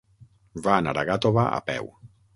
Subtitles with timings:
[0.67, 1.91] Va anar a Gàtova a peu.